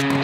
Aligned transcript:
Welcome 0.00 0.14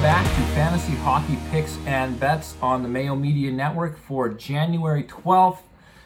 back 0.00 0.24
to 0.24 0.42
Fantasy 0.54 0.92
Hockey 0.94 1.36
Picks 1.50 1.76
and 1.84 2.20
Bets 2.20 2.54
on 2.62 2.84
the 2.84 2.88
Mayo 2.88 3.16
Media 3.16 3.50
Network 3.50 3.98
for 3.98 4.28
January 4.28 5.02
12th. 5.02 5.58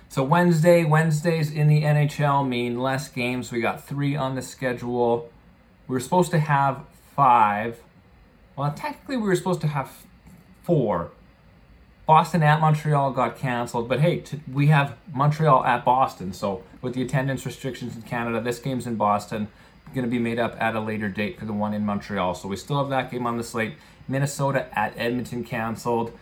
So 0.09 0.23
Wednesday, 0.23 0.85
Wednesdays 0.85 1.51
in 1.51 1.69
the 1.69 1.83
NHL 1.83 2.49
mean 2.49 2.81
less 2.81 3.09
games. 3.09 3.53
We 3.53 3.61
got 3.61 3.87
three 3.87 4.17
on 4.17 4.37
the 4.37 4.43
schedule. 4.43 5.31
We 5.89 5.93
were 5.93 6.01
supposed 6.01 6.31
to 6.31 6.39
have 6.39 6.87
five. 7.15 7.81
Well, 8.57 8.73
technically 8.73 9.19
we 9.19 9.25
were 9.25 9.37
supposed 9.37 9.61
to 9.61 9.67
have 9.67 9.93
four. 10.63 11.11
Boston 12.11 12.43
at 12.43 12.61
Montreal 12.61 13.13
got 13.13 13.39
canceled, 13.39 13.89
but 13.89 14.01
hey, 14.01 14.19
t- 14.19 14.41
we 14.53 14.67
have 14.67 14.97
Montreal 15.15 15.65
at 15.65 15.85
Boston. 15.85 16.33
So 16.33 16.65
with 16.83 16.95
the 16.95 17.03
attendance 17.03 17.47
restrictions 17.47 17.95
in 17.95 18.03
Canada, 18.03 18.41
this 18.41 18.59
game's 18.59 18.85
in 18.89 18.97
Boston. 18.97 19.47
Going 19.95 20.07
to 20.07 20.11
be 20.11 20.19
made 20.19 20.41
up 20.41 20.61
at 20.61 20.75
a 20.75 20.81
later 20.81 21.09
date 21.09 21.39
for 21.39 21.45
the 21.45 21.53
one 21.53 21.73
in 21.73 21.87
Montreal. 21.87 22.35
So 22.35 22.49
we 22.49 22.57
still 22.57 22.79
have 22.79 22.89
that 22.89 23.13
game 23.13 23.29
on 23.29 23.37
the 23.37 23.45
slate. 23.45 23.75
Minnesota 24.09 24.67
at 24.77 24.93
Edmonton 24.97 25.45
canceled 25.45 26.13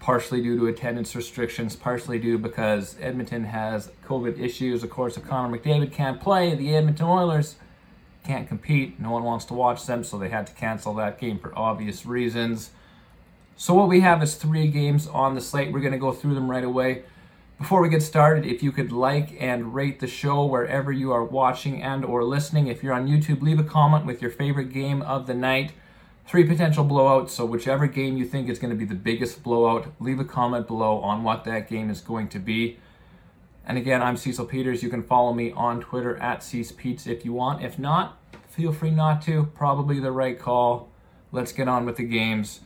partially 0.00 0.40
due 0.40 0.58
to 0.58 0.66
attendance 0.68 1.14
restrictions, 1.14 1.76
partially 1.76 2.18
due 2.18 2.38
because 2.38 2.96
Edmonton 2.98 3.44
has 3.44 3.90
COVID 4.06 4.40
issues. 4.40 4.82
Of 4.82 4.88
course, 4.88 5.18
if 5.18 5.26
Connor 5.26 5.58
McDavid 5.58 5.92
can't 5.92 6.22
play, 6.22 6.54
the 6.54 6.74
Edmonton 6.74 7.04
Oilers 7.04 7.56
can't 8.24 8.48
compete. 8.48 8.98
No 8.98 9.10
one 9.10 9.24
wants 9.24 9.44
to 9.44 9.52
watch 9.52 9.84
them, 9.84 10.04
so 10.04 10.16
they 10.16 10.30
had 10.30 10.46
to 10.46 10.54
cancel 10.54 10.94
that 10.94 11.20
game 11.20 11.38
for 11.38 11.52
obvious 11.54 12.06
reasons. 12.06 12.70
So 13.56 13.74
what 13.74 13.88
we 13.88 14.00
have 14.00 14.22
is 14.22 14.34
three 14.34 14.68
games 14.68 15.06
on 15.06 15.34
the 15.34 15.40
slate. 15.40 15.72
We're 15.72 15.80
going 15.80 15.92
to 15.92 15.98
go 15.98 16.12
through 16.12 16.34
them 16.34 16.50
right 16.50 16.64
away. 16.64 17.04
Before 17.58 17.80
we 17.80 17.88
get 17.88 18.02
started, 18.02 18.44
if 18.44 18.62
you 18.62 18.72
could 18.72 18.90
like 18.90 19.40
and 19.40 19.74
rate 19.74 20.00
the 20.00 20.06
show 20.06 20.44
wherever 20.44 20.90
you 20.90 21.12
are 21.12 21.22
watching 21.22 21.80
and 21.82 22.04
or 22.04 22.24
listening. 22.24 22.66
If 22.66 22.82
you're 22.82 22.94
on 22.94 23.06
YouTube, 23.06 23.40
leave 23.40 23.60
a 23.60 23.64
comment 23.64 24.04
with 24.04 24.20
your 24.20 24.30
favorite 24.30 24.72
game 24.72 25.02
of 25.02 25.26
the 25.26 25.34
night 25.34 25.72
three 26.26 26.44
potential 26.44 26.84
blowouts. 26.84 27.30
So, 27.30 27.44
whichever 27.44 27.86
game 27.86 28.16
you 28.16 28.24
think 28.24 28.48
is 28.48 28.58
going 28.58 28.70
to 28.70 28.76
be 28.76 28.84
the 28.84 28.94
biggest 28.94 29.42
blowout, 29.42 29.92
leave 30.00 30.20
a 30.20 30.24
comment 30.24 30.66
below 30.66 30.98
on 31.00 31.22
what 31.22 31.44
that 31.44 31.68
game 31.68 31.90
is 31.90 32.00
going 32.00 32.28
to 32.28 32.38
be. 32.38 32.78
And 33.66 33.78
again, 33.78 34.02
I'm 34.02 34.16
Cecil 34.16 34.46
Peters. 34.46 34.82
You 34.82 34.88
can 34.88 35.02
follow 35.02 35.32
me 35.32 35.52
on 35.52 35.80
Twitter 35.80 36.16
at 36.16 36.40
CeacePete's 36.40 37.06
if 37.06 37.24
you 37.24 37.32
want. 37.32 37.62
If 37.62 37.78
not, 37.78 38.18
feel 38.48 38.72
free 38.72 38.90
not 38.90 39.22
to. 39.22 39.44
Probably 39.54 40.00
the 40.00 40.10
right 40.10 40.38
call. 40.38 40.90
Let's 41.30 41.52
get 41.52 41.68
on 41.68 41.86
with 41.86 41.96
the 41.96 42.04
games. 42.04 42.60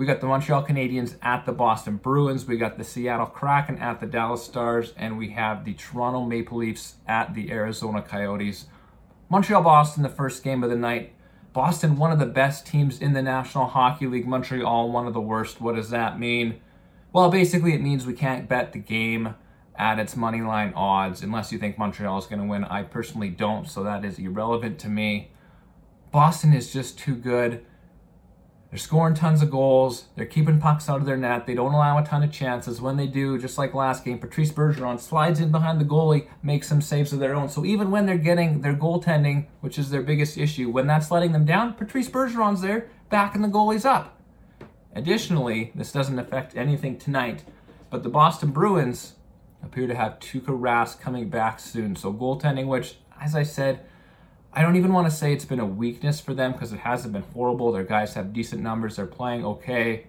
We 0.00 0.06
got 0.06 0.22
the 0.22 0.26
Montreal 0.26 0.64
Canadiens 0.64 1.16
at 1.20 1.44
the 1.44 1.52
Boston 1.52 1.96
Bruins. 1.98 2.46
We 2.46 2.56
got 2.56 2.78
the 2.78 2.84
Seattle 2.84 3.26
Kraken 3.26 3.76
at 3.76 4.00
the 4.00 4.06
Dallas 4.06 4.42
Stars. 4.42 4.94
And 4.96 5.18
we 5.18 5.28
have 5.32 5.66
the 5.66 5.74
Toronto 5.74 6.24
Maple 6.24 6.56
Leafs 6.56 6.94
at 7.06 7.34
the 7.34 7.52
Arizona 7.52 8.00
Coyotes. 8.00 8.64
Montreal 9.28 9.62
Boston, 9.62 10.02
the 10.02 10.08
first 10.08 10.42
game 10.42 10.64
of 10.64 10.70
the 10.70 10.76
night. 10.76 11.12
Boston, 11.52 11.96
one 11.96 12.12
of 12.12 12.18
the 12.18 12.24
best 12.24 12.66
teams 12.66 12.98
in 12.98 13.12
the 13.12 13.20
National 13.20 13.66
Hockey 13.66 14.06
League. 14.06 14.26
Montreal, 14.26 14.90
one 14.90 15.06
of 15.06 15.12
the 15.12 15.20
worst. 15.20 15.60
What 15.60 15.76
does 15.76 15.90
that 15.90 16.18
mean? 16.18 16.62
Well, 17.12 17.30
basically, 17.30 17.74
it 17.74 17.82
means 17.82 18.06
we 18.06 18.14
can't 18.14 18.48
bet 18.48 18.72
the 18.72 18.78
game 18.78 19.34
at 19.76 19.98
its 19.98 20.16
money 20.16 20.40
line 20.40 20.72
odds 20.74 21.22
unless 21.22 21.52
you 21.52 21.58
think 21.58 21.76
Montreal 21.76 22.16
is 22.16 22.24
going 22.24 22.40
to 22.40 22.48
win. 22.48 22.64
I 22.64 22.84
personally 22.84 23.28
don't, 23.28 23.68
so 23.68 23.82
that 23.82 24.06
is 24.06 24.18
irrelevant 24.18 24.78
to 24.78 24.88
me. 24.88 25.32
Boston 26.10 26.54
is 26.54 26.72
just 26.72 26.98
too 26.98 27.16
good. 27.16 27.66
They're 28.70 28.78
scoring 28.78 29.14
tons 29.14 29.42
of 29.42 29.50
goals. 29.50 30.04
They're 30.14 30.26
keeping 30.26 30.60
pucks 30.60 30.88
out 30.88 31.00
of 31.00 31.06
their 31.06 31.16
net. 31.16 31.44
They 31.44 31.54
don't 31.54 31.74
allow 31.74 31.98
a 31.98 32.04
ton 32.04 32.22
of 32.22 32.30
chances. 32.30 32.80
When 32.80 32.96
they 32.96 33.08
do, 33.08 33.36
just 33.36 33.58
like 33.58 33.74
last 33.74 34.04
game, 34.04 34.20
Patrice 34.20 34.52
Bergeron 34.52 35.00
slides 35.00 35.40
in 35.40 35.50
behind 35.50 35.80
the 35.80 35.84
goalie, 35.84 36.28
makes 36.40 36.68
some 36.68 36.80
saves 36.80 37.12
of 37.12 37.18
their 37.18 37.34
own. 37.34 37.48
So 37.48 37.64
even 37.64 37.90
when 37.90 38.06
they're 38.06 38.16
getting 38.16 38.60
their 38.60 38.76
goaltending, 38.76 39.46
which 39.60 39.76
is 39.76 39.90
their 39.90 40.02
biggest 40.02 40.38
issue, 40.38 40.70
when 40.70 40.86
that's 40.86 41.10
letting 41.10 41.32
them 41.32 41.44
down, 41.44 41.74
Patrice 41.74 42.08
Bergeron's 42.08 42.62
there 42.62 42.88
backing 43.08 43.42
the 43.42 43.48
goalies 43.48 43.84
up. 43.84 44.20
Additionally, 44.94 45.72
this 45.74 45.90
doesn't 45.90 46.18
affect 46.20 46.56
anything 46.56 46.96
tonight, 46.96 47.44
but 47.90 48.04
the 48.04 48.08
Boston 48.08 48.50
Bruins 48.50 49.14
appear 49.64 49.88
to 49.88 49.96
have 49.96 50.20
Tuukka 50.20 50.56
Rask 50.56 51.00
coming 51.00 51.28
back 51.28 51.58
soon. 51.58 51.96
So 51.96 52.12
goaltending, 52.12 52.68
which, 52.68 52.98
as 53.20 53.34
I 53.34 53.42
said, 53.42 53.84
I 54.52 54.62
don't 54.62 54.76
even 54.76 54.92
want 54.92 55.08
to 55.08 55.16
say 55.16 55.32
it's 55.32 55.44
been 55.44 55.60
a 55.60 55.66
weakness 55.66 56.20
for 56.20 56.34
them 56.34 56.52
because 56.52 56.72
it 56.72 56.80
hasn't 56.80 57.12
been 57.12 57.22
horrible. 57.34 57.70
Their 57.70 57.84
guys 57.84 58.14
have 58.14 58.32
decent 58.32 58.62
numbers. 58.62 58.96
They're 58.96 59.06
playing 59.06 59.44
okay. 59.44 60.06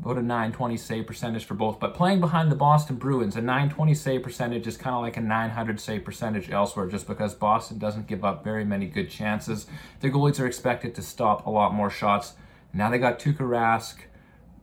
About 0.00 0.18
a 0.18 0.22
920 0.22 0.76
save 0.76 1.06
percentage 1.06 1.44
for 1.44 1.54
both. 1.54 1.80
But 1.80 1.94
playing 1.94 2.20
behind 2.20 2.50
the 2.50 2.56
Boston 2.56 2.96
Bruins, 2.96 3.36
a 3.36 3.40
920 3.40 3.94
save 3.94 4.22
percentage 4.22 4.66
is 4.66 4.76
kind 4.76 4.94
of 4.94 5.02
like 5.02 5.16
a 5.16 5.20
900 5.20 5.80
save 5.80 6.04
percentage 6.04 6.50
elsewhere 6.50 6.88
just 6.88 7.06
because 7.06 7.34
Boston 7.34 7.78
doesn't 7.78 8.06
give 8.06 8.24
up 8.24 8.44
very 8.44 8.64
many 8.64 8.86
good 8.86 9.10
chances. 9.10 9.66
Their 10.00 10.10
goalies 10.10 10.40
are 10.40 10.46
expected 10.46 10.94
to 10.96 11.02
stop 11.02 11.46
a 11.46 11.50
lot 11.50 11.72
more 11.72 11.90
shots. 11.90 12.34
Now 12.74 12.90
they 12.90 12.98
got 12.98 13.18
Tuukka 13.18 13.38
Rask 13.38 13.96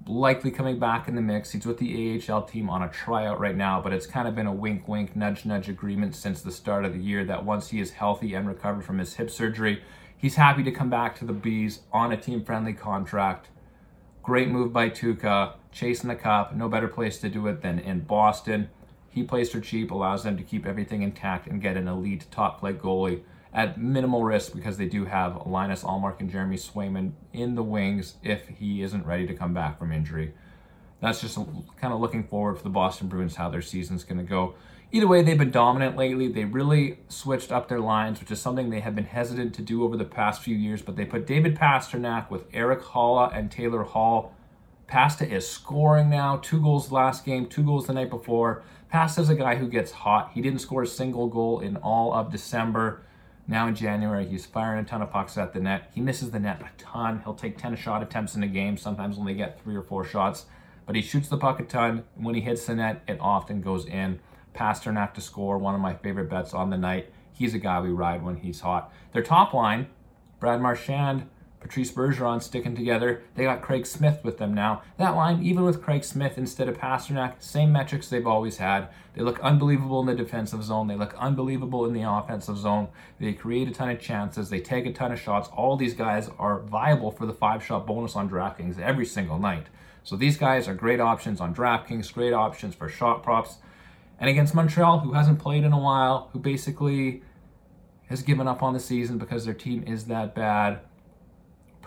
likely 0.07 0.51
coming 0.51 0.79
back 0.79 1.07
in 1.07 1.15
the 1.15 1.21
mix. 1.21 1.51
He's 1.51 1.65
with 1.65 1.77
the 1.77 2.21
AHL 2.27 2.43
team 2.43 2.69
on 2.69 2.81
a 2.81 2.89
tryout 2.89 3.39
right 3.39 3.55
now, 3.55 3.81
but 3.81 3.93
it's 3.93 4.05
kind 4.07 4.27
of 4.27 4.35
been 4.35 4.47
a 4.47 4.53
wink 4.53 4.87
wink, 4.87 5.15
nudge 5.15 5.45
nudge 5.45 5.69
agreement 5.69 6.15
since 6.15 6.41
the 6.41 6.51
start 6.51 6.85
of 6.85 6.93
the 6.93 6.99
year 6.99 7.23
that 7.25 7.45
once 7.45 7.69
he 7.69 7.79
is 7.79 7.91
healthy 7.91 8.33
and 8.33 8.47
recovered 8.47 8.83
from 8.83 8.99
his 8.99 9.15
hip 9.15 9.29
surgery, 9.29 9.83
he's 10.17 10.35
happy 10.35 10.63
to 10.63 10.71
come 10.71 10.89
back 10.89 11.17
to 11.17 11.25
the 11.25 11.33
Bees 11.33 11.81
on 11.91 12.11
a 12.11 12.17
team 12.17 12.43
friendly 12.43 12.73
contract. 12.73 13.49
Great 14.23 14.49
move 14.49 14.73
by 14.73 14.89
Tuukka, 14.89 15.53
chasing 15.71 16.09
the 16.09 16.15
cup. 16.15 16.55
No 16.55 16.69
better 16.69 16.87
place 16.87 17.19
to 17.19 17.29
do 17.29 17.47
it 17.47 17.61
than 17.61 17.79
in 17.79 18.01
Boston. 18.01 18.69
He 19.09 19.23
plays 19.23 19.49
for 19.51 19.59
cheap, 19.59 19.91
allows 19.91 20.23
them 20.23 20.37
to 20.37 20.43
keep 20.43 20.65
everything 20.65 21.01
intact 21.01 21.47
and 21.47 21.61
get 21.61 21.77
an 21.77 21.87
elite 21.87 22.25
top 22.29 22.59
flight 22.59 22.79
goalie 22.81 23.21
at 23.53 23.79
minimal 23.79 24.23
risk 24.23 24.53
because 24.53 24.77
they 24.77 24.85
do 24.85 25.05
have 25.05 25.47
Linus 25.47 25.83
Ullmark 25.83 26.19
and 26.19 26.29
Jeremy 26.29 26.55
Swayman 26.55 27.13
in 27.33 27.55
the 27.55 27.63
wings 27.63 28.15
if 28.23 28.47
he 28.47 28.81
isn't 28.81 29.05
ready 29.05 29.25
to 29.27 29.33
come 29.33 29.53
back 29.53 29.79
from 29.79 29.91
injury. 29.91 30.33
That's 31.01 31.21
just 31.21 31.35
kind 31.35 31.93
of 31.93 31.99
looking 31.99 32.23
forward 32.23 32.57
for 32.57 32.63
the 32.63 32.69
Boston 32.69 33.07
Bruins 33.07 33.35
how 33.35 33.49
their 33.49 33.61
season's 33.61 34.03
going 34.03 34.17
to 34.17 34.23
go. 34.23 34.55
Either 34.91 35.07
way, 35.07 35.21
they've 35.21 35.37
been 35.37 35.51
dominant 35.51 35.95
lately. 35.95 36.27
They 36.27 36.45
really 36.45 36.99
switched 37.07 37.51
up 37.51 37.69
their 37.69 37.79
lines, 37.79 38.19
which 38.19 38.31
is 38.31 38.41
something 38.41 38.69
they 38.69 38.79
have 38.79 38.95
been 38.95 39.05
hesitant 39.05 39.53
to 39.55 39.61
do 39.61 39.83
over 39.83 39.95
the 39.95 40.05
past 40.05 40.41
few 40.41 40.55
years. 40.55 40.81
But 40.81 40.95
they 40.95 41.05
put 41.05 41.27
David 41.27 41.55
Pastrnak 41.55 42.29
with 42.29 42.45
Erik 42.53 42.81
Haula 42.81 43.35
and 43.35 43.51
Taylor 43.51 43.83
Hall. 43.83 44.33
Pasta 44.87 45.27
is 45.29 45.47
scoring 45.47 46.09
now. 46.09 46.37
Two 46.37 46.59
goals 46.59 46.91
last 46.91 47.23
game, 47.23 47.45
two 47.45 47.63
goals 47.63 47.85
the 47.85 47.93
night 47.93 48.09
before. 48.09 48.63
Pasta's 48.89 49.29
a 49.29 49.35
guy 49.35 49.55
who 49.55 49.67
gets 49.67 49.91
hot. 49.91 50.31
He 50.33 50.41
didn't 50.41 50.59
score 50.59 50.81
a 50.81 50.87
single 50.87 51.27
goal 51.27 51.59
in 51.59 51.77
all 51.77 52.11
of 52.11 52.31
December. 52.31 53.03
Now 53.49 53.65
in 53.65 53.73
January, 53.73 54.27
he's 54.27 54.45
firing 54.45 54.85
a 54.85 54.87
ton 54.87 55.01
of 55.01 55.09
pucks 55.09 55.35
at 55.35 55.53
the 55.53 55.59
net. 55.59 55.89
He 55.95 56.01
misses 56.01 56.29
the 56.29 56.39
net 56.39 56.61
a 56.61 56.69
ton. 56.77 57.21
He'll 57.23 57.33
take 57.33 57.57
10 57.57 57.77
shot 57.77 58.03
attempts 58.03 58.35
in 58.35 58.43
a 58.43 58.47
game, 58.47 58.77
sometimes 58.77 59.17
only 59.17 59.33
get 59.33 59.59
three 59.59 59.75
or 59.75 59.81
four 59.81 60.05
shots, 60.05 60.45
but 60.85 60.95
he 60.95 61.01
shoots 61.01 61.29
the 61.29 61.37
puck 61.37 61.59
a 61.59 61.63
ton. 61.63 62.03
When 62.13 62.35
he 62.35 62.41
hits 62.41 62.67
the 62.67 62.75
net, 62.75 63.01
it 63.07 63.17
often 63.19 63.61
goes 63.61 63.87
in. 63.87 64.19
Pastrnak 64.53 65.15
to 65.15 65.21
score, 65.21 65.57
one 65.57 65.73
of 65.73 65.81
my 65.81 65.95
favorite 65.95 66.29
bets 66.29 66.53
on 66.53 66.69
the 66.69 66.77
night. 66.77 67.11
He's 67.33 67.55
a 67.55 67.57
guy 67.57 67.81
we 67.81 67.89
ride 67.89 68.21
when 68.23 68.35
he's 68.35 68.59
hot. 68.59 68.93
Their 69.13 69.23
top 69.23 69.51
line, 69.55 69.87
Brad 70.39 70.61
Marchand, 70.61 71.27
Patrice 71.59 71.91
Bergeron 71.91 72.41
sticking 72.41 72.75
together. 72.75 73.21
They 73.35 73.43
got 73.43 73.61
Craig 73.61 73.85
Smith 73.85 74.23
with 74.23 74.37
them 74.37 74.53
now. 74.53 74.81
That 74.97 75.15
line, 75.15 75.43
even 75.43 75.65
with 75.65 75.81
Craig 75.81 76.03
Smith 76.03 76.37
instead 76.37 76.69
of 76.69 76.77
Pastrnak, 76.77 77.35
same 77.39 77.71
metrics 77.71 78.07
they've 78.07 78.25
always 78.25 78.57
had. 78.57 78.87
They 79.13 79.23
look 79.23 79.39
unbelievable 79.41 79.99
in 79.99 80.05
the 80.05 80.15
defensive 80.15 80.63
zone. 80.63 80.87
They 80.87 80.95
look 80.95 81.13
unbelievable 81.17 81.85
in 81.85 81.93
the 81.93 82.09
offensive 82.09 82.57
zone. 82.57 82.87
They 83.19 83.33
create 83.33 83.67
a 83.67 83.71
ton 83.71 83.89
of 83.89 83.99
chances. 83.99 84.49
They 84.49 84.61
take 84.61 84.85
a 84.85 84.93
ton 84.93 85.11
of 85.11 85.19
shots. 85.19 85.49
All 85.49 85.75
these 85.75 85.93
guys 85.93 86.29
are 86.39 86.59
viable 86.59 87.11
for 87.11 87.25
the 87.25 87.33
five 87.33 87.63
shot 87.63 87.85
bonus 87.85 88.15
on 88.15 88.29
DraftKings 88.29 88.79
every 88.79 89.05
single 89.05 89.37
night. 89.37 89.67
So 90.03 90.15
these 90.15 90.37
guys 90.37 90.67
are 90.69 90.73
great 90.73 91.01
options 91.01 91.41
on 91.41 91.53
DraftKings, 91.53 92.13
great 92.13 92.33
options 92.33 92.73
for 92.73 92.87
shot 92.87 93.21
props. 93.21 93.57
And 94.17 94.29
against 94.29 94.55
Montreal, 94.55 94.99
who 94.99 95.13
hasn't 95.13 95.39
played 95.39 95.63
in 95.65 95.73
a 95.73 95.79
while, 95.79 96.29
who 96.31 96.39
basically 96.39 97.21
has 98.07 98.21
given 98.21 98.47
up 98.47 98.63
on 98.63 98.73
the 98.73 98.79
season 98.79 99.17
because 99.17 99.45
their 99.45 99.53
team 99.53 99.83
is 99.85 100.05
that 100.05 100.33
bad 100.33 100.79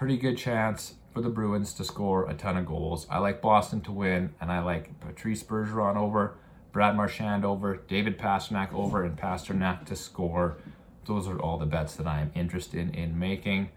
pretty 0.02 0.16
good 0.16 0.36
chance 0.36 0.94
for 1.14 1.20
the 1.20 1.28
Bruins 1.28 1.72
to 1.72 1.84
score 1.84 2.28
a 2.28 2.34
ton 2.34 2.56
of 2.56 2.66
goals. 2.66 3.06
I 3.08 3.18
like 3.18 3.40
Boston 3.40 3.80
to 3.82 3.92
win, 3.92 4.34
and 4.40 4.50
I 4.50 4.58
like 4.58 4.98
Patrice 4.98 5.44
Bergeron 5.44 5.94
over, 5.94 6.34
Brad 6.72 6.96
Marchand 6.96 7.44
over, 7.44 7.76
David 7.86 8.18
Pastrnak 8.18 8.72
over, 8.72 9.04
and 9.04 9.16
Pastrnak 9.16 9.86
to 9.86 9.94
score. 9.94 10.56
Those 11.04 11.28
are 11.28 11.38
all 11.38 11.56
the 11.56 11.66
bets 11.66 11.94
that 11.94 12.08
I 12.08 12.20
am 12.20 12.32
interested 12.34 12.96
in 12.96 13.16
making. 13.16 13.70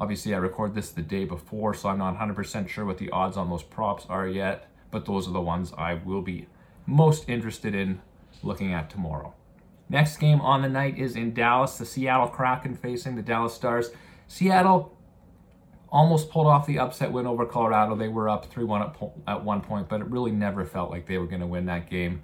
Obviously, 0.00 0.32
I 0.32 0.38
record 0.38 0.74
this 0.74 0.90
the 0.92 1.02
day 1.02 1.26
before, 1.26 1.74
so 1.74 1.90
I'm 1.90 1.98
not 1.98 2.18
100% 2.18 2.70
sure 2.70 2.86
what 2.86 2.96
the 2.96 3.10
odds 3.10 3.36
on 3.36 3.50
those 3.50 3.62
props 3.62 4.06
are 4.08 4.26
yet, 4.26 4.70
but 4.90 5.04
those 5.04 5.28
are 5.28 5.32
the 5.32 5.42
ones 5.42 5.74
I 5.76 5.92
will 5.92 6.22
be 6.22 6.46
most 6.86 7.28
interested 7.28 7.74
in 7.74 8.00
looking 8.42 8.72
at 8.72 8.88
tomorrow. 8.88 9.34
Next 9.90 10.16
game 10.16 10.40
on 10.40 10.62
the 10.62 10.70
night 10.70 10.96
is 10.96 11.16
in 11.16 11.34
Dallas, 11.34 11.76
the 11.76 11.84
Seattle 11.84 12.28
Kraken 12.28 12.76
facing 12.76 13.14
the 13.14 13.20
Dallas 13.20 13.52
Stars. 13.52 13.90
Seattle 14.26 14.95
almost 15.88 16.30
pulled 16.30 16.46
off 16.46 16.66
the 16.66 16.78
upset 16.78 17.12
win 17.12 17.26
over 17.26 17.46
Colorado. 17.46 17.96
They 17.96 18.08
were 18.08 18.28
up 18.28 18.50
3 18.50 18.64
1 18.64 18.92
at, 19.26 19.44
one 19.44 19.60
point, 19.60 19.88
but 19.88 20.00
it 20.00 20.06
really 20.08 20.32
never 20.32 20.64
felt 20.64 20.90
like 20.90 21.06
they 21.06 21.18
were 21.18 21.26
going 21.26 21.40
to 21.40 21.46
win 21.46 21.66
that 21.66 21.88
game. 21.88 22.22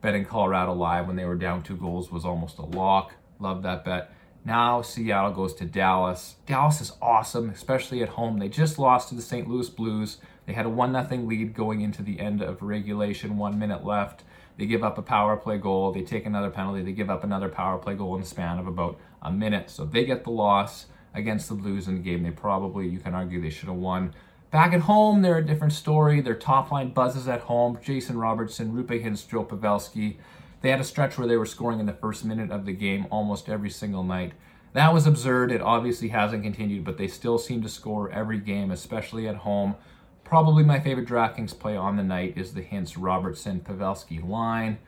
betting 0.00 0.24
Colorado 0.24 0.72
live 0.72 1.06
when 1.06 1.16
they 1.16 1.24
were 1.24 1.36
down 1.36 1.62
two 1.62 1.76
goals 1.76 2.10
was 2.10 2.24
almost 2.24 2.58
a 2.58 2.64
lock. 2.64 3.14
Love 3.38 3.62
that 3.62 3.84
bet. 3.84 4.12
Now 4.44 4.82
Seattle 4.82 5.32
goes 5.32 5.54
to 5.54 5.64
Dallas. 5.64 6.36
Dallas 6.46 6.80
is 6.80 6.92
awesome, 7.02 7.50
especially 7.50 8.02
at 8.02 8.10
home. 8.10 8.38
They 8.38 8.48
just 8.48 8.78
lost 8.78 9.08
to 9.08 9.14
the 9.14 9.22
St. 9.22 9.48
Louis 9.48 9.68
Blues. 9.68 10.18
They 10.46 10.52
had 10.52 10.66
a 10.66 10.70
1 10.70 10.92
0 11.08 11.22
lead 11.22 11.54
going 11.54 11.80
into 11.80 12.02
the 12.02 12.20
end 12.20 12.42
of 12.42 12.62
regulation, 12.62 13.38
one 13.38 13.58
minute 13.58 13.84
left. 13.84 14.22
They 14.56 14.66
give 14.66 14.84
up 14.84 14.96
a 14.96 15.02
power 15.02 15.36
play 15.36 15.58
goal. 15.58 15.92
They 15.92 16.02
take 16.02 16.24
another 16.24 16.50
penalty. 16.50 16.82
They 16.82 16.92
give 16.92 17.10
up 17.10 17.24
another 17.24 17.48
power 17.48 17.78
play 17.78 17.94
goal 17.94 18.14
in 18.14 18.20
the 18.20 18.26
span 18.26 18.58
of 18.58 18.66
about 18.66 18.98
a 19.20 19.30
minute. 19.32 19.70
So 19.70 19.84
they 19.84 20.04
get 20.04 20.24
the 20.24 20.30
loss 20.30 20.86
against 21.16 21.48
the 21.48 21.54
Blues 21.54 21.88
in 21.88 21.94
the 21.94 22.00
game. 22.00 22.22
They 22.22 22.30
probably, 22.30 22.86
you 22.86 23.00
can 23.00 23.14
argue, 23.14 23.40
they 23.40 23.50
should 23.50 23.68
have 23.68 23.78
won. 23.78 24.14
Back 24.52 24.72
at 24.72 24.82
home, 24.82 25.22
they're 25.22 25.38
a 25.38 25.44
different 25.44 25.72
story. 25.72 26.20
Their 26.20 26.36
top 26.36 26.70
line 26.70 26.90
buzzes 26.90 27.26
at 27.26 27.40
home. 27.40 27.78
Jason 27.82 28.18
Robertson, 28.18 28.72
Roope 28.72 29.02
Hintz, 29.02 29.28
Joe 29.28 29.44
Pavelski. 29.44 30.18
They 30.60 30.70
had 30.70 30.80
a 30.80 30.84
stretch 30.84 31.18
where 31.18 31.26
they 31.26 31.36
were 31.36 31.46
scoring 31.46 31.80
in 31.80 31.86
the 31.86 31.92
first 31.92 32.24
minute 32.24 32.50
of 32.50 32.64
the 32.64 32.72
game 32.72 33.06
almost 33.10 33.48
every 33.48 33.70
single 33.70 34.04
night. 34.04 34.32
That 34.72 34.92
was 34.92 35.06
absurd. 35.06 35.52
It 35.52 35.62
obviously 35.62 36.08
hasn't 36.08 36.42
continued, 36.42 36.84
but 36.84 36.98
they 36.98 37.08
still 37.08 37.38
seem 37.38 37.62
to 37.62 37.68
score 37.68 38.10
every 38.10 38.38
game, 38.38 38.70
especially 38.70 39.26
at 39.26 39.36
home. 39.36 39.74
Probably 40.22 40.64
my 40.64 40.80
favorite 40.80 41.08
DraftKings 41.08 41.58
play 41.58 41.76
on 41.76 41.96
the 41.96 42.02
night 42.02 42.34
is 42.36 42.52
the 42.52 42.62
Hintz 42.62 42.96
Robertson 42.98 43.60
Pavelski 43.60 44.26
line. 44.26 44.78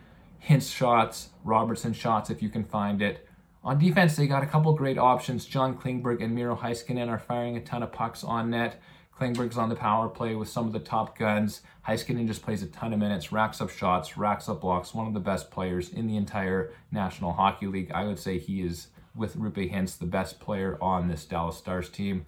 Hintz 0.44 0.74
shots, 0.74 1.30
Robertson 1.44 1.92
shots 1.92 2.28
if 2.28 2.42
you 2.42 2.48
can 2.48 2.64
find 2.64 3.00
it. 3.00 3.27
On 3.68 3.78
defense, 3.78 4.16
they 4.16 4.26
got 4.26 4.42
a 4.42 4.46
couple 4.46 4.72
great 4.72 4.96
options. 4.96 5.44
John 5.44 5.76
Klingberg 5.76 6.24
and 6.24 6.34
Miro 6.34 6.56
Heiskanen 6.56 7.10
are 7.10 7.18
firing 7.18 7.58
a 7.58 7.60
ton 7.60 7.82
of 7.82 7.92
pucks 7.92 8.24
on 8.24 8.48
net. 8.48 8.80
Klingberg's 9.14 9.58
on 9.58 9.68
the 9.68 9.74
power 9.74 10.08
play 10.08 10.34
with 10.34 10.48
some 10.48 10.66
of 10.66 10.72
the 10.72 10.78
top 10.78 11.18
guns. 11.18 11.60
Heiskanen 11.86 12.26
just 12.26 12.40
plays 12.40 12.62
a 12.62 12.66
ton 12.68 12.94
of 12.94 12.98
minutes, 12.98 13.30
racks 13.30 13.60
up 13.60 13.68
shots, 13.68 14.16
racks 14.16 14.48
up 14.48 14.62
blocks. 14.62 14.94
One 14.94 15.06
of 15.06 15.12
the 15.12 15.20
best 15.20 15.50
players 15.50 15.90
in 15.90 16.06
the 16.06 16.16
entire 16.16 16.72
National 16.90 17.34
Hockey 17.34 17.66
League. 17.66 17.90
I 17.92 18.06
would 18.06 18.18
say 18.18 18.38
he 18.38 18.62
is, 18.62 18.86
with 19.14 19.36
Roope 19.36 19.70
Hintz, 19.70 19.98
the 19.98 20.06
best 20.06 20.40
player 20.40 20.78
on 20.80 21.08
this 21.08 21.26
Dallas 21.26 21.58
Stars 21.58 21.90
team. 21.90 22.24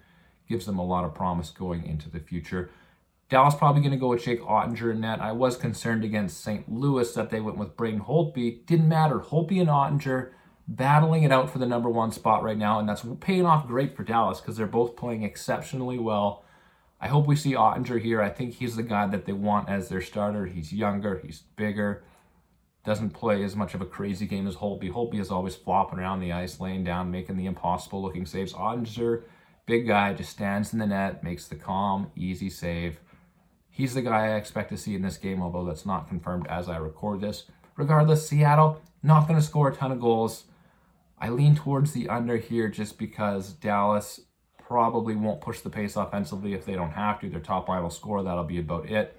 Gives 0.47 0.67
them 0.67 0.77
a 0.77 0.85
lot 0.85 1.05
of 1.05 1.15
promise 1.15 1.49
going 1.49 1.83
into 1.87 2.07
the 2.07 2.19
future. 2.19 2.69
Dallas 3.29 3.55
probably 3.55 3.81
going 3.81 3.93
to 3.93 3.97
go 3.97 4.09
with 4.09 4.23
Jake 4.23 4.43
Oettinger 4.43 4.91
in 4.91 5.01
net. 5.01 5.19
I 5.19 5.31
was 5.31 5.57
concerned 5.57 6.03
against 6.03 6.43
St. 6.43 6.71
Louis 6.71 7.11
that 7.15 7.31
they 7.31 7.41
went 7.41 7.57
with 7.57 7.75
Braden 7.75 8.01
Holtby. 8.01 8.67
Didn't 8.67 8.87
matter. 8.87 9.17
Holtby 9.17 9.59
and 9.59 9.69
Oettinger 9.69 10.33
battling 10.67 11.23
it 11.23 11.31
out 11.31 11.49
for 11.49 11.59
the 11.59 11.65
number 11.65 11.89
one 11.89 12.11
spot 12.11 12.43
right 12.43 12.57
now, 12.57 12.79
and 12.79 12.87
that's 12.87 13.05
paying 13.19 13.45
off 13.45 13.67
great 13.67 13.95
for 13.95 14.03
Dallas 14.03 14.39
because 14.39 14.57
they're 14.57 14.67
both 14.67 14.95
playing 14.95 15.23
exceptionally 15.23 15.97
well. 15.97 16.45
I 16.99 17.07
hope 17.07 17.25
we 17.25 17.35
see 17.35 17.53
Oettinger 17.53 18.01
here. 18.01 18.21
I 18.21 18.29
think 18.29 18.53
he's 18.53 18.75
the 18.75 18.83
guy 18.83 19.07
that 19.07 19.25
they 19.25 19.33
want 19.33 19.69
as 19.69 19.89
their 19.89 20.01
starter. 20.01 20.45
He's 20.45 20.71
younger, 20.71 21.19
he's 21.23 21.43
bigger, 21.55 22.03
doesn't 22.85 23.11
play 23.11 23.43
as 23.43 23.55
much 23.55 23.73
of 23.73 23.81
a 23.81 23.85
crazy 23.85 24.27
game 24.27 24.47
as 24.47 24.55
Holtby. 24.55 24.91
Holtby 24.91 25.19
is 25.19 25.31
always 25.31 25.55
flopping 25.55 25.99
around 25.99 26.19
the 26.19 26.31
ice, 26.31 26.59
laying 26.59 26.83
down, 26.83 27.11
making 27.11 27.37
the 27.37 27.47
impossible 27.47 28.01
looking 28.01 28.25
saves. 28.25 28.53
Oettinger, 28.53 29.23
big 29.65 29.87
guy, 29.87 30.13
just 30.13 30.29
stands 30.29 30.73
in 30.73 30.79
the 30.79 30.85
net, 30.85 31.23
makes 31.23 31.47
the 31.47 31.55
calm, 31.55 32.11
easy 32.15 32.49
save. 32.49 32.99
He's 33.69 33.93
the 33.93 34.01
guy 34.01 34.27
I 34.27 34.35
expect 34.35 34.69
to 34.69 34.77
see 34.77 34.95
in 34.95 35.01
this 35.01 35.17
game, 35.17 35.41
although 35.41 35.65
that's 35.65 35.85
not 35.85 36.09
confirmed 36.09 36.45
as 36.47 36.69
I 36.69 36.77
record 36.77 37.21
this. 37.21 37.45
Regardless, 37.77 38.27
Seattle 38.27 38.81
not 39.01 39.27
going 39.27 39.39
to 39.39 39.45
score 39.45 39.69
a 39.69 39.75
ton 39.75 39.91
of 39.91 39.99
goals. 39.99 40.43
I 41.21 41.29
lean 41.29 41.55
towards 41.55 41.91
the 41.91 42.09
under 42.09 42.37
here 42.37 42.67
just 42.67 42.97
because 42.97 43.53
Dallas 43.53 44.21
probably 44.57 45.15
won't 45.15 45.39
push 45.39 45.59
the 45.59 45.69
pace 45.69 45.95
offensively 45.95 46.55
if 46.55 46.65
they 46.65 46.73
don't 46.73 46.93
have 46.93 47.19
to. 47.19 47.29
Their 47.29 47.39
top 47.39 47.69
line 47.69 47.83
will 47.83 47.91
score. 47.91 48.23
That'll 48.23 48.43
be 48.43 48.57
about 48.57 48.89
it. 48.89 49.15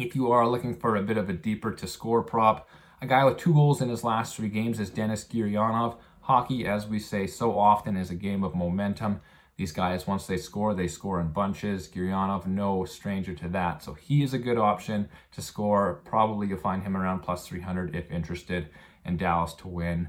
If 0.00 0.16
you 0.16 0.32
are 0.32 0.48
looking 0.48 0.74
for 0.74 0.96
a 0.96 1.02
bit 1.02 1.16
of 1.16 1.30
a 1.30 1.32
deeper 1.32 1.70
to 1.70 1.86
score 1.86 2.24
prop, 2.24 2.68
a 3.00 3.06
guy 3.06 3.24
with 3.24 3.36
two 3.36 3.54
goals 3.54 3.80
in 3.80 3.88
his 3.88 4.02
last 4.02 4.34
three 4.34 4.48
games 4.48 4.80
is 4.80 4.90
Denis 4.90 5.24
Gurianov. 5.24 5.96
Hockey, 6.22 6.66
as 6.66 6.88
we 6.88 6.98
say 6.98 7.28
so 7.28 7.56
often, 7.56 7.96
is 7.96 8.10
a 8.10 8.16
game 8.16 8.42
of 8.42 8.56
momentum. 8.56 9.20
These 9.58 9.72
guys, 9.72 10.08
once 10.08 10.26
they 10.26 10.38
score, 10.38 10.74
they 10.74 10.88
score 10.88 11.20
in 11.20 11.28
bunches. 11.28 11.88
Gurianov, 11.88 12.48
no 12.48 12.84
stranger 12.84 13.34
to 13.34 13.48
that. 13.50 13.84
So 13.84 13.94
he 13.94 14.24
is 14.24 14.34
a 14.34 14.38
good 14.38 14.58
option 14.58 15.08
to 15.32 15.40
score. 15.40 16.00
Probably 16.04 16.48
you'll 16.48 16.58
find 16.58 16.82
him 16.82 16.96
around 16.96 17.20
plus 17.20 17.46
300 17.46 17.94
if 17.94 18.10
interested, 18.10 18.70
and 19.04 19.20
Dallas 19.20 19.54
to 19.54 19.68
win 19.68 20.08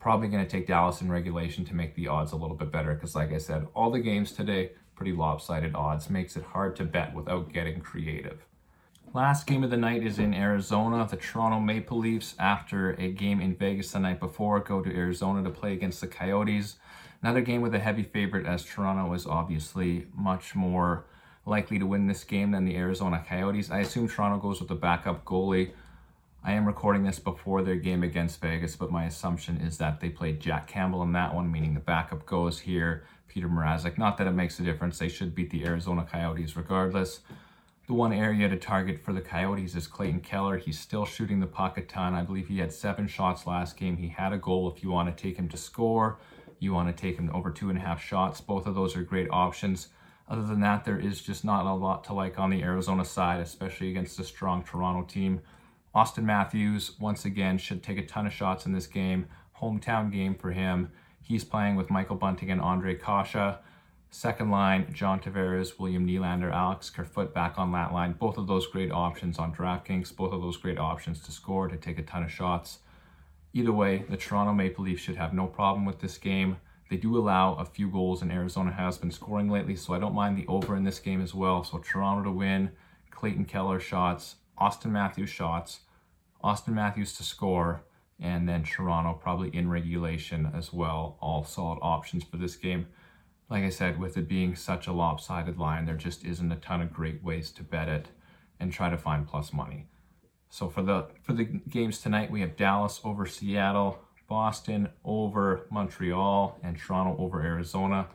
probably 0.00 0.28
going 0.28 0.44
to 0.44 0.50
take 0.50 0.66
Dallas 0.66 1.00
in 1.00 1.10
regulation 1.10 1.64
to 1.66 1.74
make 1.74 1.94
the 1.94 2.08
odds 2.08 2.32
a 2.32 2.36
little 2.36 2.56
bit 2.56 2.70
better 2.70 2.94
because, 2.94 3.14
like 3.14 3.32
I 3.32 3.38
said, 3.38 3.66
all 3.74 3.90
the 3.90 3.98
games 3.98 4.32
today, 4.32 4.72
pretty 4.94 5.12
lopsided 5.12 5.74
odds, 5.74 6.08
makes 6.10 6.36
it 6.36 6.44
hard 6.44 6.76
to 6.76 6.84
bet 6.84 7.14
without 7.14 7.52
getting 7.52 7.80
creative. 7.80 8.44
Last 9.14 9.46
game 9.46 9.64
of 9.64 9.70
the 9.70 9.76
night 9.76 10.02
is 10.02 10.18
in 10.18 10.34
Arizona. 10.34 11.06
The 11.10 11.16
Toronto 11.16 11.60
Maple 11.60 11.98
Leafs, 11.98 12.34
after 12.38 12.90
a 12.92 13.10
game 13.10 13.40
in 13.40 13.56
Vegas 13.56 13.92
the 13.92 14.00
night 14.00 14.20
before, 14.20 14.60
go 14.60 14.82
to 14.82 14.94
Arizona 14.94 15.42
to 15.42 15.50
play 15.50 15.72
against 15.72 16.00
the 16.00 16.06
Coyotes. 16.06 16.76
Another 17.22 17.40
game 17.40 17.62
with 17.62 17.74
a 17.74 17.78
heavy 17.78 18.02
favorite, 18.02 18.46
as 18.46 18.64
Toronto 18.64 19.12
is 19.14 19.26
obviously 19.26 20.06
much 20.14 20.54
more 20.54 21.06
likely 21.46 21.78
to 21.78 21.86
win 21.86 22.06
this 22.06 22.22
game 22.22 22.50
than 22.50 22.66
the 22.66 22.76
Arizona 22.76 23.24
Coyotes. 23.26 23.70
I 23.70 23.80
assume 23.80 24.08
Toronto 24.08 24.38
goes 24.38 24.60
with 24.60 24.68
the 24.68 24.74
backup 24.74 25.24
goalie. 25.24 25.72
I 26.48 26.52
am 26.52 26.64
recording 26.64 27.02
this 27.02 27.18
before 27.18 27.60
their 27.60 27.76
game 27.76 28.02
against 28.02 28.40
Vegas, 28.40 28.74
but 28.74 28.90
my 28.90 29.04
assumption 29.04 29.58
is 29.58 29.76
that 29.76 30.00
they 30.00 30.08
played 30.08 30.40
Jack 30.40 30.66
Campbell 30.66 31.02
in 31.02 31.12
that 31.12 31.34
one, 31.34 31.52
meaning 31.52 31.74
the 31.74 31.80
backup 31.80 32.24
goes 32.24 32.60
here, 32.60 33.04
Petr 33.28 33.52
Mrazek. 33.52 33.98
Not 33.98 34.16
that 34.16 34.26
it 34.26 34.30
makes 34.30 34.58
a 34.58 34.62
difference. 34.62 34.98
They 34.98 35.10
should 35.10 35.34
beat 35.34 35.50
the 35.50 35.66
Arizona 35.66 36.08
Coyotes 36.10 36.56
regardless. 36.56 37.20
The 37.86 37.92
one 37.92 38.14
area 38.14 38.48
to 38.48 38.56
target 38.56 38.98
for 38.98 39.12
the 39.12 39.20
Coyotes 39.20 39.76
is 39.76 39.86
Clayton 39.86 40.20
Keller. 40.20 40.56
He's 40.56 40.78
still 40.78 41.04
shooting 41.04 41.40
the 41.40 41.46
puck 41.46 41.76
a 41.76 41.82
ton. 41.82 42.14
I 42.14 42.22
believe 42.22 42.48
he 42.48 42.60
had 42.60 42.72
seven 42.72 43.08
shots 43.08 43.46
last 43.46 43.76
game. 43.76 43.98
He 43.98 44.08
had 44.08 44.32
a 44.32 44.38
goal. 44.38 44.72
If 44.74 44.82
you 44.82 44.88
want 44.88 45.14
to 45.14 45.22
take 45.22 45.36
him 45.36 45.50
to 45.50 45.58
score, 45.58 46.16
you 46.60 46.72
want 46.72 46.88
to 46.88 46.98
take 46.98 47.18
him 47.18 47.30
over 47.34 47.50
two 47.50 47.68
and 47.68 47.76
a 47.76 47.82
half 47.82 48.02
shots. 48.02 48.40
Both 48.40 48.64
of 48.64 48.74
those 48.74 48.96
are 48.96 49.02
great 49.02 49.28
options. 49.30 49.88
Other 50.26 50.46
than 50.46 50.60
that, 50.60 50.86
there 50.86 50.98
is 50.98 51.20
just 51.20 51.44
not 51.44 51.66
a 51.66 51.74
lot 51.74 52.04
to 52.04 52.14
like 52.14 52.38
on 52.38 52.48
the 52.48 52.62
Arizona 52.62 53.04
side, 53.04 53.40
especially 53.40 53.90
against 53.90 54.18
a 54.18 54.24
strong 54.24 54.64
Toronto 54.64 55.06
team. 55.06 55.42
Auston 55.98 56.22
Matthews, 56.22 56.92
once 57.00 57.24
again, 57.24 57.58
should 57.58 57.82
take 57.82 57.98
a 57.98 58.06
ton 58.06 58.24
of 58.24 58.32
shots 58.32 58.66
in 58.66 58.72
this 58.72 58.86
game. 58.86 59.26
Hometown 59.60 60.12
game 60.12 60.36
for 60.36 60.52
him. 60.52 60.92
He's 61.20 61.42
playing 61.42 61.74
with 61.74 61.90
Michael 61.90 62.14
Bunting 62.14 62.52
and 62.52 62.60
Ondrej 62.60 63.02
Kase. 63.02 63.56
Second 64.08 64.52
line, 64.52 64.92
John 64.92 65.18
Tavares, 65.18 65.76
William 65.80 66.06
Nylander, 66.06 66.52
Alex 66.52 66.88
Kerfoot 66.88 67.34
back 67.34 67.58
on 67.58 67.72
that 67.72 67.92
line. 67.92 68.12
Both 68.12 68.38
of 68.38 68.46
those 68.46 68.68
great 68.68 68.92
options 68.92 69.40
on 69.40 69.52
DraftKings. 69.52 70.14
Both 70.14 70.32
of 70.32 70.40
those 70.40 70.56
great 70.56 70.78
options 70.78 71.20
to 71.24 71.32
score, 71.32 71.66
to 71.66 71.76
take 71.76 71.98
a 71.98 72.04
ton 72.04 72.22
of 72.22 72.30
shots. 72.30 72.78
Either 73.52 73.72
way, 73.72 74.04
the 74.08 74.16
Toronto 74.16 74.52
Maple 74.52 74.84
Leafs 74.84 75.02
should 75.02 75.16
have 75.16 75.34
no 75.34 75.48
problem 75.48 75.84
with 75.84 75.98
this 75.98 76.16
game. 76.16 76.58
They 76.90 76.96
do 76.96 77.18
allow 77.18 77.54
a 77.54 77.64
few 77.64 77.90
goals, 77.90 78.22
and 78.22 78.30
Arizona 78.30 78.70
has 78.70 78.98
been 78.98 79.10
scoring 79.10 79.50
lately, 79.50 79.74
so 79.74 79.94
I 79.94 79.98
don't 79.98 80.14
mind 80.14 80.38
the 80.38 80.46
over 80.46 80.76
in 80.76 80.84
this 80.84 81.00
game 81.00 81.20
as 81.20 81.34
well. 81.34 81.64
So 81.64 81.78
Toronto 81.78 82.22
to 82.22 82.30
win, 82.30 82.70
Clayton 83.10 83.46
Keller 83.46 83.80
shots, 83.80 84.36
Auston 84.60 84.92
Matthews 84.92 85.30
shots, 85.30 85.80
Auston 86.42 86.74
Matthews 86.74 87.12
to 87.14 87.22
score, 87.22 87.82
and 88.20 88.48
then 88.48 88.64
Toronto 88.64 89.14
probably 89.14 89.48
in 89.54 89.68
regulation 89.68 90.50
as 90.54 90.72
well. 90.72 91.16
All 91.20 91.44
solid 91.44 91.78
options 91.82 92.24
for 92.24 92.36
this 92.36 92.56
game. 92.56 92.86
Like 93.50 93.64
I 93.64 93.70
said, 93.70 93.98
with 93.98 94.16
it 94.16 94.28
being 94.28 94.54
such 94.54 94.86
a 94.86 94.92
lopsided 94.92 95.58
line, 95.58 95.86
there 95.86 95.96
just 95.96 96.24
isn't 96.24 96.52
a 96.52 96.56
ton 96.56 96.82
of 96.82 96.92
great 96.92 97.22
ways 97.22 97.50
to 97.52 97.62
bet 97.62 97.88
it 97.88 98.08
and 98.60 98.72
try 98.72 98.90
to 98.90 98.98
find 98.98 99.26
plus 99.26 99.52
money. 99.52 99.86
So 100.50 100.68
for 100.68 100.82
the 100.82 101.06
for 101.22 101.32
the 101.32 101.44
games 101.44 102.00
tonight, 102.00 102.30
we 102.30 102.40
have 102.40 102.56
Dallas 102.56 103.00
over 103.04 103.26
Seattle, 103.26 103.98
Boston 104.28 104.88
over 105.04 105.66
Montreal, 105.70 106.58
and 106.62 106.78
Toronto 106.78 107.16
over 107.22 107.42
Arizona. 107.42 108.08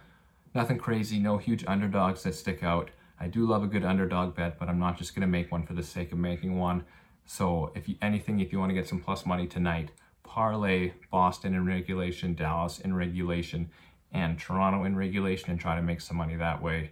Nothing 0.55 0.77
crazy, 0.77 1.19
no 1.19 1.37
huge 1.37 1.63
underdogs 1.67 2.23
that 2.23 2.35
stick 2.35 2.63
out. 2.63 2.91
I 3.19 3.27
do 3.27 3.45
love 3.45 3.63
a 3.63 3.67
good 3.67 3.85
underdog 3.85 4.35
bet, 4.35 4.59
but 4.59 4.69
I'm 4.69 4.79
not 4.79 4.97
just 4.97 5.15
going 5.15 5.21
to 5.21 5.27
make 5.27 5.51
one 5.51 5.65
for 5.65 5.73
the 5.73 5.83
sake 5.83 6.11
of 6.11 6.17
making 6.17 6.57
one. 6.57 6.83
So 7.25 7.71
if 7.75 7.87
you, 7.87 7.95
anything, 8.01 8.39
if 8.39 8.51
you 8.51 8.59
want 8.59 8.69
to 8.69 8.75
get 8.75 8.87
some 8.87 8.99
plus 8.99 9.25
money 9.25 9.47
tonight, 9.47 9.91
parlay 10.23 10.93
Boston 11.11 11.53
in 11.53 11.65
regulation, 11.65 12.33
Dallas 12.33 12.79
in 12.79 12.95
regulation, 12.95 13.69
and 14.11 14.37
Toronto 14.37 14.83
in 14.83 14.95
regulation 14.95 15.51
and 15.51 15.59
try 15.59 15.75
to 15.75 15.81
make 15.81 16.01
some 16.01 16.17
money 16.17 16.35
that 16.35 16.61
way. 16.61 16.91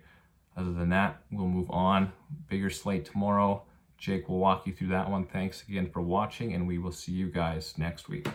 Other 0.58 0.74
than 0.74 0.90
that, 0.90 1.22
we'll 1.32 1.48
move 1.48 1.70
on. 1.70 2.12
Bigger 2.50 2.70
slate 2.70 3.06
tomorrow. 3.06 3.64
Jake 3.98 4.28
will 4.28 4.40
walk 4.40 4.66
you 4.66 4.74
through 4.74 4.90
that 4.90 5.10
one. 5.10 5.26
Thanks 5.26 5.64
again 5.68 5.90
for 5.90 6.02
watching, 6.02 6.54
and 6.54 6.68
we 6.68 6.80
will 6.80 6.92
see 6.92 7.12
you 7.12 7.28
guys 7.28 7.76
next 7.78 8.10
week. 8.10 8.28